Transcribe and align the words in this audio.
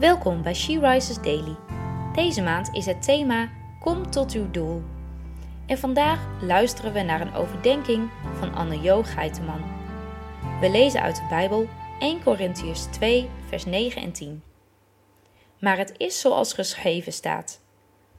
Welkom 0.00 0.42
bij 0.42 0.54
She 0.54 0.78
Rises 0.78 1.22
Daily. 1.22 1.56
Deze 2.14 2.42
maand 2.42 2.68
is 2.72 2.86
het 2.86 3.02
thema 3.02 3.50
Kom 3.80 4.10
tot 4.10 4.32
uw 4.32 4.50
doel. 4.50 4.82
En 5.66 5.78
vandaag 5.78 6.42
luisteren 6.42 6.92
we 6.92 7.02
naar 7.02 7.20
een 7.20 7.34
overdenking 7.34 8.10
van 8.38 8.54
Anne-Jo 8.54 9.02
Geiteman. 9.02 9.64
We 10.60 10.70
lezen 10.70 11.02
uit 11.02 11.16
de 11.16 11.26
Bijbel 11.28 11.68
1 11.98 12.22
Korintiërs 12.22 12.84
2, 12.84 13.28
vers 13.48 13.64
9 13.64 14.02
en 14.02 14.12
10. 14.12 14.42
Maar 15.58 15.78
het 15.78 15.94
is 15.96 16.20
zoals 16.20 16.52
geschreven 16.52 17.12
staat. 17.12 17.60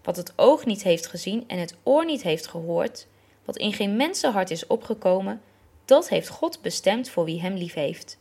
Wat 0.04 0.18
het 0.18 0.34
oog 0.36 0.66
niet 0.66 0.84
heeft 0.84 1.08
gezien 1.08 1.44
en 1.48 1.60
het 1.60 1.76
oor 1.84 2.06
niet 2.06 2.22
heeft 2.22 2.48
gehoord, 2.48 3.08
wat 3.46 3.58
in 3.58 3.74
geen 3.74 3.96
mensenhart 3.96 4.52
is 4.52 4.68
opgekomen, 4.68 5.42
dat 5.86 6.10
heeft 6.10 6.30
God 6.30 6.62
bestemd 6.62 7.10
voor 7.10 7.26
wie 7.26 7.42
hem 7.42 7.54
lief 7.54 7.74
heeft. 7.74 8.20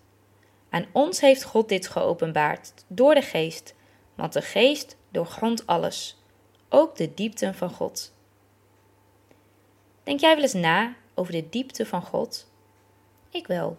Aan 0.70 0.86
ons 0.92 1.20
heeft 1.20 1.44
God 1.44 1.68
dit 1.68 1.88
geopenbaard 1.88 2.72
door 2.86 3.14
de 3.14 3.22
Geest, 3.22 3.74
want 4.14 4.32
de 4.32 4.42
Geest 4.42 4.96
doorgrondt 5.08 5.66
alles, 5.66 6.22
ook 6.68 6.96
de 6.96 7.14
diepten 7.14 7.54
van 7.54 7.70
God. 7.70 8.12
Denk 10.02 10.20
jij 10.20 10.34
wel 10.34 10.42
eens 10.42 10.52
na 10.52 10.94
over 11.14 11.32
de 11.32 11.48
diepte 11.48 11.86
van 11.86 12.02
God? 12.02 12.50
Ik 13.30 13.46
wel. 13.46 13.78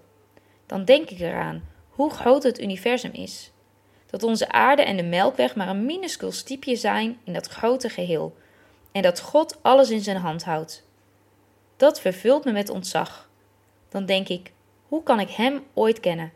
Dan 0.65 0.85
denk 0.85 1.09
ik 1.09 1.19
eraan 1.19 1.63
hoe 1.89 2.11
groot 2.11 2.43
het 2.43 2.61
universum 2.61 3.11
is. 3.11 3.51
Dat 4.05 4.23
onze 4.23 4.51
aarde 4.51 4.81
en 4.81 4.97
de 4.97 5.03
melkweg 5.03 5.55
maar 5.55 5.67
een 5.67 5.85
minuscuul 5.85 6.31
stiepje 6.31 6.75
zijn 6.75 7.19
in 7.23 7.33
dat 7.33 7.47
grote 7.47 7.89
geheel. 7.89 8.35
En 8.91 9.01
dat 9.01 9.19
God 9.19 9.59
alles 9.61 9.89
in 9.89 10.01
zijn 10.01 10.17
hand 10.17 10.43
houdt. 10.43 10.83
Dat 11.77 12.01
vervult 12.01 12.45
me 12.45 12.51
met 12.51 12.69
ontzag. 12.69 13.29
Dan 13.89 14.05
denk 14.05 14.27
ik: 14.27 14.51
hoe 14.87 15.03
kan 15.03 15.19
ik 15.19 15.29
Hem 15.29 15.63
ooit 15.73 15.99
kennen? 15.99 16.31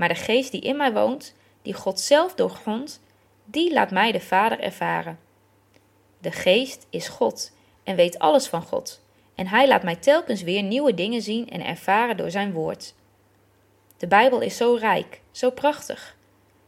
Maar 0.00 0.08
de 0.08 0.14
geest 0.14 0.50
die 0.50 0.60
in 0.60 0.76
mij 0.76 0.92
woont, 0.92 1.34
die 1.62 1.74
God 1.74 2.00
zelf 2.00 2.34
doorgrondt, 2.34 3.00
die 3.44 3.72
laat 3.72 3.90
mij 3.90 4.12
de 4.12 4.20
Vader 4.20 4.60
ervaren. 4.60 5.18
De 6.18 6.30
geest 6.30 6.86
is 6.90 7.08
God 7.08 7.52
en 7.84 7.96
weet 7.96 8.18
alles 8.18 8.46
van 8.46 8.62
God. 8.62 9.00
En 9.34 9.46
hij 9.46 9.68
laat 9.68 9.82
mij 9.82 9.96
telkens 9.96 10.42
weer 10.42 10.62
nieuwe 10.62 10.94
dingen 10.94 11.22
zien 11.22 11.50
en 11.50 11.66
ervaren 11.66 12.16
door 12.16 12.30
zijn 12.30 12.52
woord. 12.52 12.94
De 13.96 14.06
Bijbel 14.06 14.40
is 14.40 14.56
zo 14.56 14.74
rijk, 14.74 15.20
zo 15.30 15.50
prachtig. 15.50 16.16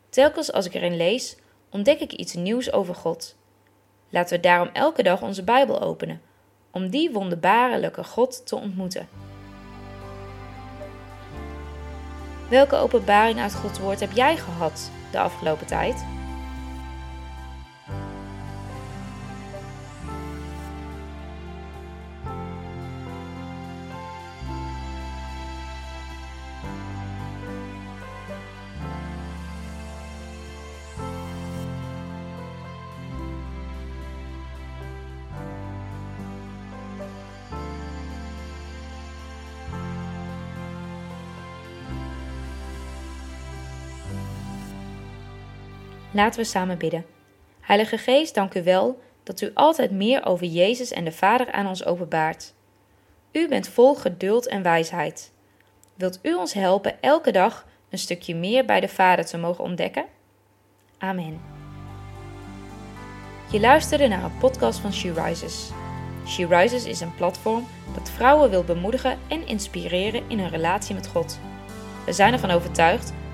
Telkens 0.08 0.52
als 0.52 0.66
ik 0.66 0.74
erin 0.74 0.96
lees, 0.96 1.36
ontdek 1.70 2.00
ik 2.00 2.12
iets 2.12 2.34
nieuws 2.34 2.72
over 2.72 2.94
God. 2.94 3.36
Laten 4.08 4.36
we 4.36 4.42
daarom 4.42 4.70
elke 4.72 5.02
dag 5.02 5.22
onze 5.22 5.42
Bijbel 5.44 5.80
openen, 5.80 6.22
om 6.70 6.90
die 6.90 7.10
wonderbaarlijke 7.10 8.04
God 8.04 8.46
te 8.46 8.56
ontmoeten. 8.56 9.31
Welke 12.52 12.76
openbaring 12.76 13.40
uit 13.40 13.54
Gods 13.54 13.78
woord 13.78 14.00
heb 14.00 14.12
jij 14.12 14.36
gehad 14.36 14.90
de 15.10 15.18
afgelopen 15.18 15.66
tijd? 15.66 16.04
Laten 46.12 46.40
we 46.40 46.46
samen 46.46 46.78
bidden. 46.78 47.04
Heilige 47.60 47.98
Geest, 47.98 48.34
dank 48.34 48.54
u 48.54 48.62
wel 48.62 49.00
dat 49.22 49.40
u 49.40 49.50
altijd 49.54 49.90
meer 49.90 50.26
over 50.26 50.46
Jezus 50.46 50.90
en 50.90 51.04
de 51.04 51.12
Vader 51.12 51.52
aan 51.52 51.66
ons 51.66 51.84
openbaart. 51.84 52.54
U 53.32 53.48
bent 53.48 53.68
vol 53.68 53.94
geduld 53.94 54.48
en 54.48 54.62
wijsheid. 54.62 55.32
Wilt 55.94 56.18
u 56.22 56.34
ons 56.34 56.52
helpen 56.52 57.02
elke 57.02 57.30
dag 57.30 57.66
een 57.90 57.98
stukje 57.98 58.34
meer 58.34 58.64
bij 58.64 58.80
de 58.80 58.88
Vader 58.88 59.26
te 59.26 59.38
mogen 59.38 59.64
ontdekken? 59.64 60.04
Amen. 60.98 61.40
Je 63.50 63.60
luisterde 63.60 64.08
naar 64.08 64.24
een 64.24 64.38
podcast 64.38 64.78
van 64.78 64.92
She 64.92 65.12
Rises. 65.12 65.70
She 66.26 66.46
Rises 66.46 66.84
is 66.84 67.00
een 67.00 67.14
platform 67.14 67.66
dat 67.94 68.10
vrouwen 68.10 68.50
wil 68.50 68.64
bemoedigen 68.64 69.18
en 69.28 69.46
inspireren 69.46 70.22
in 70.28 70.38
hun 70.38 70.50
relatie 70.50 70.94
met 70.94 71.06
God. 71.06 71.38
We 72.04 72.12
zijn 72.12 72.32
ervan 72.32 72.50
overtuigd 72.50 73.12